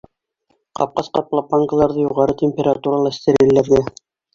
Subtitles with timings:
[0.79, 3.89] Ҡапҡас ҡаплап, банкаларҙы юғары температурала стерилләргә.